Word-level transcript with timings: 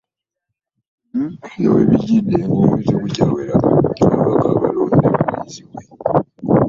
Bino 1.47 1.69
we 1.75 1.81
bijjidde 1.89 2.35
ng'omwezi 2.43 2.85
tegukyawera 2.89 3.55
ababaka 4.03 4.47
abalonde 4.53 5.07
balayizibwe 5.15 5.81